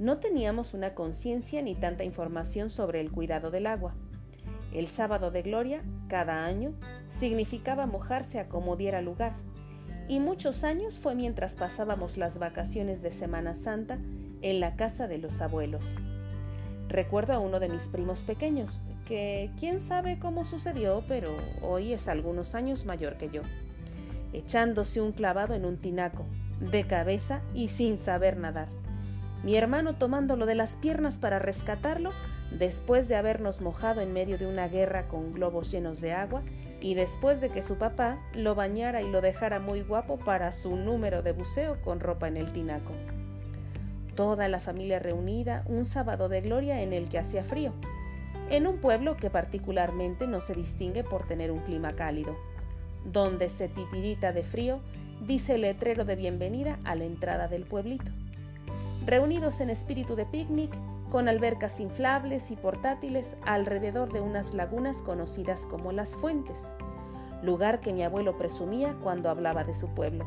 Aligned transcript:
No 0.00 0.16
teníamos 0.16 0.72
una 0.72 0.94
conciencia 0.94 1.60
ni 1.60 1.74
tanta 1.74 2.04
información 2.04 2.70
sobre 2.70 3.02
el 3.02 3.12
cuidado 3.12 3.50
del 3.50 3.66
agua. 3.66 3.94
El 4.72 4.86
sábado 4.86 5.30
de 5.30 5.42
gloria, 5.42 5.82
cada 6.08 6.46
año, 6.46 6.72
significaba 7.10 7.84
mojarse 7.84 8.40
a 8.40 8.48
como 8.48 8.76
diera 8.76 9.02
lugar, 9.02 9.34
y 10.08 10.18
muchos 10.18 10.64
años 10.64 10.98
fue 10.98 11.14
mientras 11.14 11.54
pasábamos 11.54 12.16
las 12.16 12.38
vacaciones 12.38 13.02
de 13.02 13.12
Semana 13.12 13.54
Santa 13.54 13.98
en 14.40 14.58
la 14.58 14.74
casa 14.74 15.06
de 15.06 15.18
los 15.18 15.42
abuelos. 15.42 15.98
Recuerdo 16.88 17.34
a 17.34 17.38
uno 17.38 17.60
de 17.60 17.68
mis 17.68 17.88
primos 17.88 18.22
pequeños, 18.22 18.80
que 19.04 19.50
quién 19.60 19.80
sabe 19.80 20.18
cómo 20.18 20.46
sucedió, 20.46 21.04
pero 21.08 21.28
hoy 21.60 21.92
es 21.92 22.08
algunos 22.08 22.54
años 22.54 22.86
mayor 22.86 23.18
que 23.18 23.28
yo, 23.28 23.42
echándose 24.32 25.02
un 25.02 25.12
clavado 25.12 25.52
en 25.52 25.66
un 25.66 25.76
tinaco, 25.76 26.24
de 26.58 26.86
cabeza 26.86 27.42
y 27.52 27.68
sin 27.68 27.98
saber 27.98 28.38
nadar. 28.38 28.79
Mi 29.42 29.56
hermano 29.56 29.94
tomándolo 29.94 30.44
de 30.44 30.54
las 30.54 30.76
piernas 30.76 31.18
para 31.18 31.38
rescatarlo, 31.38 32.10
después 32.50 33.08
de 33.08 33.16
habernos 33.16 33.60
mojado 33.60 34.02
en 34.02 34.12
medio 34.12 34.36
de 34.36 34.46
una 34.46 34.68
guerra 34.68 35.08
con 35.08 35.32
globos 35.32 35.70
llenos 35.70 36.00
de 36.00 36.12
agua 36.12 36.42
y 36.80 36.94
después 36.94 37.40
de 37.40 37.48
que 37.48 37.62
su 37.62 37.78
papá 37.78 38.18
lo 38.34 38.54
bañara 38.54 39.02
y 39.02 39.10
lo 39.10 39.20
dejara 39.20 39.58
muy 39.58 39.82
guapo 39.82 40.18
para 40.18 40.52
su 40.52 40.76
número 40.76 41.22
de 41.22 41.32
buceo 41.32 41.80
con 41.82 42.00
ropa 42.00 42.28
en 42.28 42.36
el 42.36 42.52
tinaco. 42.52 42.92
Toda 44.14 44.48
la 44.48 44.60
familia 44.60 44.98
reunida 44.98 45.64
un 45.66 45.84
sábado 45.86 46.28
de 46.28 46.42
gloria 46.42 46.82
en 46.82 46.92
el 46.92 47.08
que 47.08 47.18
hacía 47.18 47.44
frío, 47.44 47.72
en 48.50 48.66
un 48.66 48.78
pueblo 48.78 49.16
que 49.16 49.30
particularmente 49.30 50.26
no 50.26 50.40
se 50.40 50.54
distingue 50.54 51.04
por 51.04 51.26
tener 51.26 51.50
un 51.50 51.60
clima 51.60 51.94
cálido, 51.94 52.36
donde 53.04 53.48
se 53.48 53.68
titirita 53.68 54.32
de 54.32 54.42
frío, 54.42 54.80
dice 55.26 55.54
el 55.54 55.62
letrero 55.62 56.04
de 56.04 56.16
bienvenida 56.16 56.78
a 56.84 56.94
la 56.94 57.04
entrada 57.04 57.48
del 57.48 57.64
pueblito. 57.64 58.10
Reunidos 59.06 59.60
en 59.60 59.70
espíritu 59.70 60.14
de 60.14 60.26
picnic, 60.26 60.70
con 61.10 61.28
albercas 61.28 61.80
inflables 61.80 62.50
y 62.50 62.56
portátiles 62.56 63.36
alrededor 63.44 64.12
de 64.12 64.20
unas 64.20 64.54
lagunas 64.54 65.02
conocidas 65.02 65.64
como 65.64 65.90
las 65.90 66.14
fuentes, 66.14 66.72
lugar 67.42 67.80
que 67.80 67.92
mi 67.92 68.02
abuelo 68.04 68.36
presumía 68.36 68.94
cuando 69.02 69.30
hablaba 69.30 69.64
de 69.64 69.74
su 69.74 69.88
pueblo, 69.88 70.26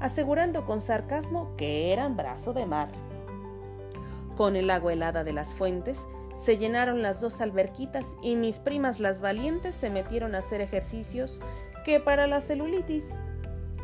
asegurando 0.00 0.64
con 0.64 0.80
sarcasmo 0.80 1.54
que 1.56 1.92
eran 1.92 2.16
brazo 2.16 2.52
de 2.54 2.66
mar. 2.66 2.88
Con 4.36 4.56
el 4.56 4.70
agua 4.70 4.94
helada 4.94 5.22
de 5.22 5.34
las 5.34 5.54
fuentes, 5.54 6.08
se 6.34 6.56
llenaron 6.56 7.02
las 7.02 7.20
dos 7.20 7.42
alberquitas 7.42 8.16
y 8.22 8.34
mis 8.34 8.58
primas 8.58 8.98
las 8.98 9.20
valientes 9.20 9.76
se 9.76 9.90
metieron 9.90 10.34
a 10.34 10.38
hacer 10.38 10.62
ejercicios 10.62 11.40
que 11.84 12.00
para 12.00 12.26
la 12.26 12.40
celulitis, 12.40 13.04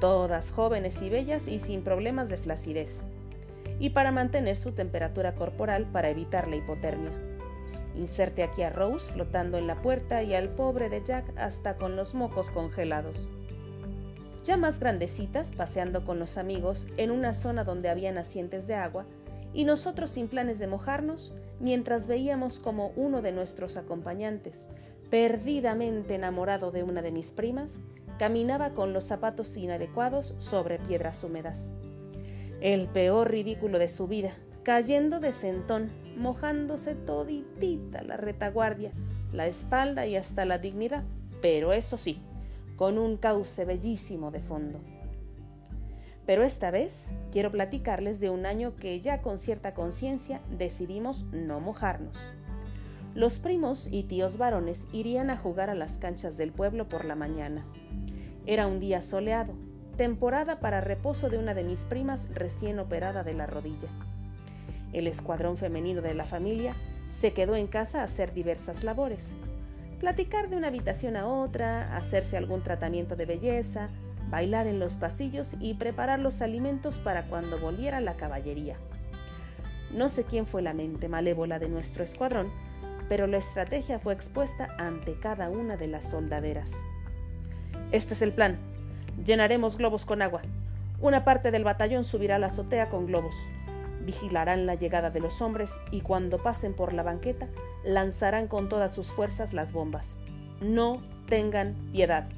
todas 0.00 0.50
jóvenes 0.50 1.02
y 1.02 1.10
bellas 1.10 1.48
y 1.48 1.58
sin 1.58 1.82
problemas 1.82 2.30
de 2.30 2.38
flacidez, 2.38 3.04
y 3.78 3.90
para 3.90 4.12
mantener 4.12 4.56
su 4.56 4.72
temperatura 4.72 5.34
corporal 5.34 5.86
para 5.92 6.10
evitar 6.10 6.48
la 6.48 6.56
hipotermia. 6.56 7.12
Inserte 7.96 8.42
aquí 8.42 8.62
a 8.62 8.70
Rose 8.70 9.10
flotando 9.10 9.58
en 9.58 9.66
la 9.66 9.80
puerta 9.80 10.22
y 10.22 10.34
al 10.34 10.50
pobre 10.50 10.88
de 10.88 11.02
Jack 11.02 11.24
hasta 11.36 11.76
con 11.76 11.96
los 11.96 12.14
mocos 12.14 12.50
congelados. 12.50 13.30
Ya 14.42 14.56
más 14.56 14.78
grandecitas, 14.78 15.52
paseando 15.52 16.04
con 16.04 16.18
los 16.18 16.36
amigos 16.36 16.86
en 16.98 17.10
una 17.10 17.34
zona 17.34 17.64
donde 17.64 17.88
había 17.88 18.12
nacientes 18.12 18.66
de 18.66 18.74
agua, 18.74 19.06
y 19.52 19.64
nosotros 19.64 20.10
sin 20.10 20.28
planes 20.28 20.58
de 20.58 20.66
mojarnos, 20.66 21.34
mientras 21.58 22.06
veíamos 22.06 22.58
como 22.58 22.92
uno 22.96 23.22
de 23.22 23.32
nuestros 23.32 23.76
acompañantes, 23.76 24.66
perdidamente 25.10 26.14
enamorado 26.14 26.70
de 26.70 26.82
una 26.82 27.00
de 27.00 27.10
mis 27.10 27.30
primas, 27.30 27.78
caminaba 28.18 28.70
con 28.70 28.92
los 28.92 29.04
zapatos 29.04 29.56
inadecuados 29.56 30.34
sobre 30.38 30.78
piedras 30.78 31.24
húmedas. 31.24 31.70
El 32.60 32.88
peor 32.88 33.30
ridículo 33.30 33.78
de 33.78 33.88
su 33.88 34.06
vida, 34.06 34.32
cayendo 34.62 35.20
de 35.20 35.32
sentón, 35.32 35.90
mojándose 36.16 36.94
toditita 36.94 38.02
la 38.02 38.16
retaguardia, 38.16 38.92
la 39.32 39.46
espalda 39.46 40.06
y 40.06 40.16
hasta 40.16 40.46
la 40.46 40.58
dignidad, 40.58 41.04
pero 41.42 41.72
eso 41.74 41.98
sí, 41.98 42.22
con 42.76 42.96
un 42.96 43.18
cauce 43.18 43.66
bellísimo 43.66 44.30
de 44.30 44.40
fondo. 44.40 44.80
Pero 46.24 46.42
esta 46.42 46.70
vez 46.70 47.08
quiero 47.30 47.50
platicarles 47.50 48.20
de 48.20 48.30
un 48.30 48.46
año 48.46 48.74
que 48.76 49.00
ya 49.00 49.20
con 49.20 49.38
cierta 49.38 49.74
conciencia 49.74 50.40
decidimos 50.50 51.24
no 51.32 51.60
mojarnos. 51.60 52.16
Los 53.14 53.38
primos 53.38 53.88
y 53.90 54.02
tíos 54.02 54.36
varones 54.36 54.86
irían 54.92 55.30
a 55.30 55.36
jugar 55.36 55.70
a 55.70 55.74
las 55.74 55.98
canchas 55.98 56.36
del 56.36 56.52
pueblo 56.52 56.88
por 56.88 57.04
la 57.04 57.14
mañana. 57.14 57.66
Era 58.44 58.66
un 58.66 58.80
día 58.80 59.02
soleado, 59.02 59.54
temporada 59.96 60.60
para 60.60 60.80
reposo 60.80 61.28
de 61.28 61.38
una 61.38 61.54
de 61.54 61.64
mis 61.64 61.80
primas 61.80 62.28
recién 62.34 62.78
operada 62.78 63.22
de 63.24 63.34
la 63.34 63.46
rodilla. 63.46 63.88
El 64.92 65.06
escuadrón 65.06 65.56
femenino 65.56 66.02
de 66.02 66.14
la 66.14 66.24
familia 66.24 66.74
se 67.08 67.32
quedó 67.32 67.56
en 67.56 67.66
casa 67.66 68.00
a 68.00 68.04
hacer 68.04 68.32
diversas 68.32 68.84
labores. 68.84 69.34
Platicar 70.00 70.48
de 70.48 70.56
una 70.56 70.68
habitación 70.68 71.16
a 71.16 71.26
otra, 71.26 71.96
hacerse 71.96 72.36
algún 72.36 72.62
tratamiento 72.62 73.16
de 73.16 73.26
belleza, 73.26 73.88
bailar 74.28 74.66
en 74.66 74.78
los 74.78 74.96
pasillos 74.96 75.56
y 75.60 75.74
preparar 75.74 76.18
los 76.18 76.42
alimentos 76.42 76.98
para 76.98 77.24
cuando 77.24 77.58
volviera 77.58 78.00
la 78.00 78.16
caballería. 78.16 78.76
No 79.94 80.08
sé 80.08 80.24
quién 80.24 80.46
fue 80.46 80.62
la 80.62 80.74
mente 80.74 81.08
malévola 81.08 81.58
de 81.58 81.68
nuestro 81.68 82.04
escuadrón, 82.04 82.50
pero 83.08 83.26
la 83.26 83.38
estrategia 83.38 83.98
fue 83.98 84.12
expuesta 84.12 84.68
ante 84.78 85.18
cada 85.18 85.48
una 85.48 85.76
de 85.76 85.86
las 85.86 86.10
soldaderas. 86.10 86.72
Este 87.92 88.14
es 88.14 88.22
el 88.22 88.32
plan. 88.32 88.75
Llenaremos 89.24 89.78
globos 89.78 90.04
con 90.04 90.22
agua. 90.22 90.42
Una 91.00 91.24
parte 91.24 91.50
del 91.50 91.64
batallón 91.64 92.04
subirá 92.04 92.36
a 92.36 92.38
la 92.38 92.48
azotea 92.48 92.88
con 92.88 93.06
globos. 93.06 93.34
Vigilarán 94.04 94.66
la 94.66 94.74
llegada 94.74 95.10
de 95.10 95.20
los 95.20 95.40
hombres 95.42 95.70
y 95.90 96.00
cuando 96.00 96.38
pasen 96.42 96.74
por 96.74 96.92
la 96.92 97.02
banqueta 97.02 97.48
lanzarán 97.84 98.46
con 98.46 98.68
todas 98.68 98.94
sus 98.94 99.08
fuerzas 99.08 99.52
las 99.52 99.72
bombas. 99.72 100.16
No 100.60 101.02
tengan 101.28 101.74
piedad. 101.92 102.28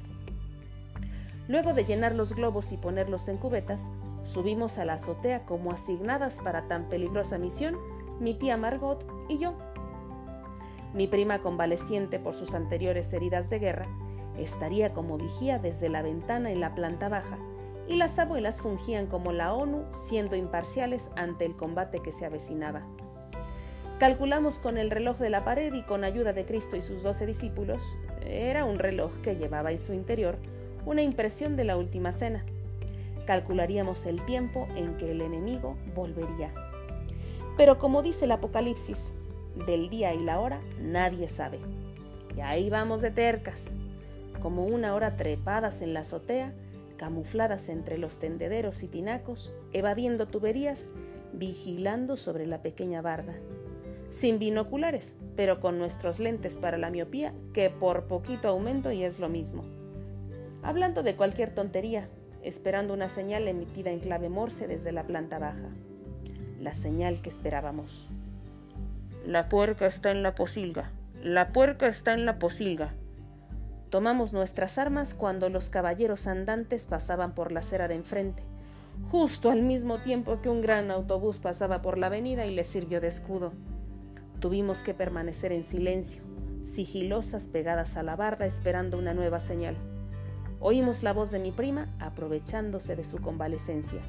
Luego 1.47 1.73
de 1.73 1.85
llenar 1.85 2.15
los 2.15 2.33
globos 2.33 2.71
y 2.71 2.77
ponerlos 2.77 3.27
en 3.27 3.37
cubetas, 3.37 3.89
subimos 4.23 4.77
a 4.77 4.85
la 4.85 4.93
azotea 4.93 5.45
como 5.45 5.71
asignadas 5.71 6.39
para 6.43 6.67
tan 6.67 6.89
peligrosa 6.89 7.37
misión 7.37 7.77
mi 8.19 8.33
tía 8.33 8.57
Margot 8.57 9.05
y 9.27 9.37
yo. 9.37 9.53
Mi 10.93 11.07
prima 11.07 11.39
convaleciente 11.39 12.19
por 12.19 12.33
sus 12.33 12.53
anteriores 12.53 13.13
heridas 13.13 13.49
de 13.49 13.59
guerra 13.59 13.87
estaría 14.41 14.93
como 14.93 15.17
vigía 15.17 15.59
desde 15.59 15.89
la 15.89 16.01
ventana 16.01 16.51
en 16.51 16.59
la 16.59 16.75
planta 16.75 17.09
baja 17.09 17.37
y 17.87 17.95
las 17.95 18.19
abuelas 18.19 18.61
fungían 18.61 19.07
como 19.07 19.31
la 19.31 19.53
ONU 19.53 19.83
siendo 19.93 20.35
imparciales 20.35 21.09
ante 21.15 21.45
el 21.45 21.55
combate 21.55 22.01
que 22.01 22.11
se 22.11 22.25
avecinaba. 22.25 22.83
Calculamos 23.99 24.59
con 24.59 24.77
el 24.77 24.91
reloj 24.91 25.17
de 25.17 25.29
la 25.29 25.43
pared 25.43 25.73
y 25.73 25.81
con 25.81 26.03
ayuda 26.03 26.31
de 26.31 26.45
Cristo 26.45 26.77
y 26.77 26.81
sus 26.81 27.03
doce 27.03 27.25
discípulos, 27.25 27.81
era 28.25 28.63
un 28.63 28.79
reloj 28.79 29.11
que 29.21 29.35
llevaba 29.35 29.71
en 29.71 29.79
su 29.79 29.93
interior 29.93 30.37
una 30.85 31.01
impresión 31.01 31.55
de 31.55 31.65
la 31.65 31.77
última 31.77 32.11
cena. 32.11 32.45
Calcularíamos 33.25 34.05
el 34.05 34.23
tiempo 34.25 34.67
en 34.75 34.95
que 34.97 35.11
el 35.11 35.21
enemigo 35.21 35.75
volvería. 35.95 36.53
Pero 37.57 37.77
como 37.77 38.01
dice 38.01 38.25
el 38.25 38.31
Apocalipsis, 38.31 39.13
del 39.65 39.89
día 39.89 40.13
y 40.13 40.19
la 40.19 40.39
hora 40.39 40.61
nadie 40.79 41.27
sabe. 41.27 41.59
Y 42.37 42.41
ahí 42.41 42.69
vamos 42.69 43.01
de 43.01 43.11
tercas, 43.11 43.71
como 44.39 44.65
una 44.65 44.93
hora 44.93 45.15
trepadas 45.15 45.81
en 45.81 45.93
la 45.93 46.01
azotea, 46.01 46.53
camufladas 46.97 47.69
entre 47.69 47.97
los 47.97 48.19
tendederos 48.19 48.83
y 48.83 48.87
tinacos, 48.87 49.53
evadiendo 49.73 50.27
tuberías, 50.27 50.89
vigilando 51.33 52.17
sobre 52.17 52.47
la 52.47 52.61
pequeña 52.61 53.01
barda. 53.01 53.33
Sin 54.09 54.39
binoculares, 54.39 55.15
pero 55.35 55.59
con 55.59 55.77
nuestros 55.77 56.19
lentes 56.19 56.57
para 56.57 56.77
la 56.77 56.89
miopía, 56.89 57.33
que 57.53 57.69
por 57.69 58.07
poquito 58.07 58.47
aumento 58.47 58.91
y 58.91 59.03
es 59.03 59.19
lo 59.19 59.29
mismo 59.29 59.63
hablando 60.61 61.03
de 61.03 61.15
cualquier 61.15 61.53
tontería, 61.53 62.09
esperando 62.43 62.93
una 62.93 63.09
señal 63.09 63.47
emitida 63.47 63.91
en 63.91 63.99
clave 63.99 64.29
morse 64.29 64.67
desde 64.67 64.91
la 64.91 65.03
planta 65.03 65.39
baja. 65.39 65.69
La 66.59 66.73
señal 66.73 67.21
que 67.21 67.29
esperábamos. 67.29 68.07
La 69.25 69.49
puerca 69.49 69.85
está 69.85 70.11
en 70.11 70.23
la 70.23 70.35
posilga. 70.35 70.91
La 71.21 71.51
puerca 71.51 71.87
está 71.87 72.13
en 72.13 72.25
la 72.25 72.39
posilga. 72.39 72.93
Tomamos 73.89 74.33
nuestras 74.33 74.77
armas 74.77 75.15
cuando 75.15 75.49
los 75.49 75.69
caballeros 75.69 76.27
andantes 76.27 76.85
pasaban 76.85 77.33
por 77.33 77.51
la 77.51 77.61
acera 77.61 77.87
de 77.87 77.95
enfrente, 77.95 78.43
justo 79.09 79.49
al 79.49 79.63
mismo 79.63 79.97
tiempo 79.97 80.41
que 80.41 80.49
un 80.49 80.61
gran 80.61 80.91
autobús 80.91 81.39
pasaba 81.39 81.81
por 81.81 81.97
la 81.97 82.07
avenida 82.07 82.45
y 82.45 82.53
les 82.53 82.67
sirvió 82.67 83.01
de 83.01 83.07
escudo. 83.07 83.51
Tuvimos 84.39 84.83
que 84.83 84.93
permanecer 84.93 85.51
en 85.51 85.63
silencio, 85.63 86.21
sigilosas 86.63 87.47
pegadas 87.47 87.97
a 87.97 88.03
la 88.03 88.15
barda 88.15 88.45
esperando 88.45 88.97
una 88.97 89.15
nueva 89.15 89.39
señal. 89.39 89.75
Oímos 90.59 91.01
la 91.01 91.13
voz 91.13 91.31
de 91.31 91.39
mi 91.39 91.51
prima 91.51 91.91
aprovechándose 91.99 92.95
de 92.95 93.03
su 93.03 93.17
convalecencia, 93.17 94.01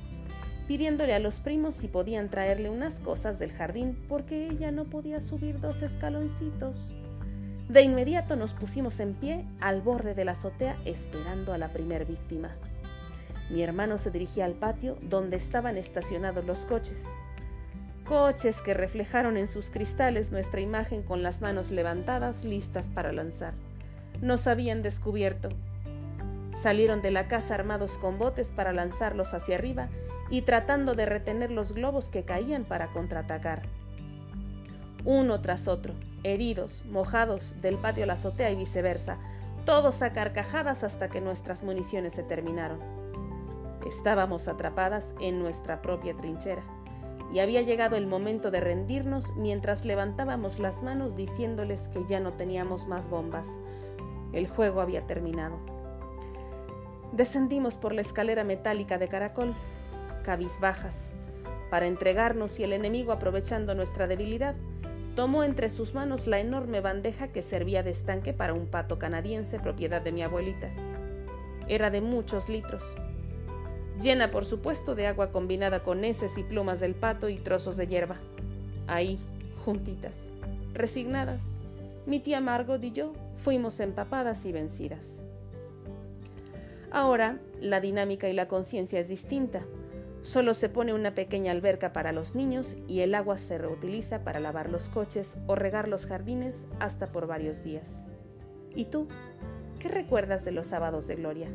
pidiéndole 0.69 1.15
a 1.15 1.21
los 1.21 1.41
primos 1.41 1.75
si 1.75 1.89
podían 1.89 2.29
traerle 2.29 2.69
unas 2.69 3.01
cosas 3.01 3.39
del 3.39 3.53
jardín 3.53 3.97
porque 4.11 4.49
ella 4.49 4.73
no 4.73 4.85
podía 4.85 5.23
subir 5.23 5.59
dos 5.59 5.81
escaloncitos. 5.81 6.93
De 7.71 7.83
inmediato 7.83 8.35
nos 8.35 8.53
pusimos 8.53 8.99
en 8.99 9.15
pie 9.15 9.47
al 9.61 9.81
borde 9.81 10.13
de 10.13 10.25
la 10.25 10.33
azotea 10.33 10.75
esperando 10.85 11.53
a 11.53 11.59
la 11.59 11.69
primer 11.69 12.05
víctima. 12.05 12.51
Mi 13.49 13.63
hermano 13.63 13.97
se 13.97 14.11
dirigía 14.11 14.45
al 14.45 14.55
patio 14.55 14.99
donde 15.03 15.37
estaban 15.37 15.77
estacionados 15.77 16.45
los 16.45 16.65
coches. 16.65 17.05
coches 18.05 18.61
que 18.61 18.75
reflejaron 18.75 19.37
en 19.37 19.47
sus 19.47 19.71
cristales 19.71 20.33
nuestra 20.33 20.61
imagen 20.61 21.05
con 21.05 21.23
las 21.23 21.43
manos 21.43 21.71
levantadas 21.71 22.45
listas 22.45 22.89
para 22.89 23.13
lanzar. 23.13 23.55
Nos 24.21 24.49
habían 24.49 24.83
descubierto. 24.83 25.51
Salieron 26.57 27.03
de 27.03 27.13
la 27.13 27.29
casa 27.29 27.55
armados 27.55 27.99
con 27.99 28.19
botes 28.19 28.51
para 28.51 28.73
lanzarlos 28.73 29.33
hacia 29.33 29.55
arriba 29.55 29.89
y 30.29 30.43
tratando 30.43 30.95
de 30.97 31.07
retener 31.07 31.53
los 31.53 31.73
globos 31.73 32.11
que 32.11 32.25
caían 32.25 32.65
para 32.65 32.89
contraatacar. 32.89 33.63
Uno 35.05 35.41
tras 35.41 35.67
otro, 35.69 35.95
heridos, 36.25 36.85
mojados, 36.87 37.55
del 37.63 37.77
patio 37.79 38.05
a 38.05 38.07
la 38.07 38.13
azotea 38.15 38.51
y 38.51 38.57
viceversa, 38.57 39.19
todos 39.65 40.03
a 40.03 40.13
carcajadas 40.13 40.85
hasta 40.85 41.09
que 41.09 41.21
nuestras 41.21 41.63
municiones 41.63 42.15
se 42.15 42.23
terminaron. 42.23 42.79
Estábamos 43.87 44.49
atrapadas 44.49 45.15
en 45.21 45.39
nuestra 45.39 45.81
propia 45.81 46.15
trinchera 46.15 46.63
y 47.33 47.39
había 47.39 47.63
llegado 47.63 47.97
el 47.97 48.07
momento 48.07 48.51
de 48.51 48.61
rendirnos 48.61 49.35
mientras 49.37 49.85
levantábamos 49.85 50.59
las 50.59 50.83
manos 50.83 51.17
diciéndoles 51.17 51.89
que 51.89 52.05
ya 52.09 52.21
no 52.21 52.33
teníamos 52.33 52.89
más 52.89 53.09
bombas. 53.09 53.49
El 54.33 54.49
juego 54.49 54.81
había 54.81 55.07
terminado. 55.07 55.59
Descendimos 57.13 57.77
por 57.77 57.93
la 57.93 58.03
escalera 58.03 58.45
metálica 58.45 58.99
de 58.99 59.09
caracol, 59.09 59.55
cabizbajas, 60.25 61.15
para 61.71 61.87
entregarnos 61.87 62.59
y 62.61 62.65
el 62.65 62.73
enemigo, 62.73 63.13
aprovechando 63.13 63.75
nuestra 63.75 64.07
debilidad, 64.07 64.55
tomó 65.15 65.45
entre 65.45 65.71
sus 65.71 65.95
manos 65.95 66.27
la 66.27 66.41
enorme 66.41 66.81
bandeja 66.81 67.29
que 67.29 67.43
servía 67.43 67.83
de 67.83 67.91
estanque 67.91 68.33
para 68.33 68.55
un 68.55 68.67
pato 68.67 68.99
canadiense 68.99 69.59
propiedad 69.59 70.03
de 70.03 70.13
mi 70.13 70.23
abuelita. 70.23 70.71
Era 71.69 71.91
de 71.91 72.01
muchos 72.01 72.49
litros, 72.49 72.83
llena 74.01 74.31
por 74.31 74.45
supuesto 74.45 74.95
de 74.95 75.07
agua 75.07 75.31
combinada 75.31 75.83
con 75.83 76.05
heces 76.05 76.39
y 76.39 76.43
plumas 76.43 76.81
del 76.81 76.95
pato 76.95 77.29
y 77.29 77.37
trozos 77.37 77.77
de 77.77 77.87
hierba. 77.87 78.17
Ahí, 78.87 79.19
juntitas, 79.65 80.31
resignadas, 80.73 81.57
mi 82.07 82.19
tía 82.19 82.41
Margot 82.41 82.83
y 82.83 82.93
yo 82.93 83.13
fuimos 83.37 83.79
empapadas 83.81 84.45
y 84.47 84.53
vencidas. 84.53 85.23
Ahora, 86.91 87.39
la 87.61 87.81
dinámica 87.81 88.29
y 88.29 88.33
la 88.33 88.49
conciencia 88.49 88.99
es 88.99 89.09
distinta. 89.09 89.63
Solo 90.23 90.53
se 90.53 90.69
pone 90.69 90.93
una 90.93 91.15
pequeña 91.15 91.53
alberca 91.53 91.93
para 91.93 92.13
los 92.13 92.35
niños 92.35 92.77
y 92.87 93.01
el 93.01 93.15
agua 93.15 93.39
se 93.39 93.57
reutiliza 93.57 94.23
para 94.23 94.39
lavar 94.39 94.69
los 94.69 94.91
coches 94.91 95.39
o 95.47 95.55
regar 95.55 95.89
los 95.89 96.07
jardines 96.07 96.67
hasta 96.79 97.11
por 97.11 97.27
varios 97.27 97.65
días. 97.65 98.07
¿Y 98.75 98.87
tú? 98.87 99.09
¿Qué 99.79 99.89
recuerdas 99.89 100.45
de 100.45 100.53
los 100.53 100.67
sábados 100.67 101.07
de 101.07 101.17
gloria? 101.17 101.49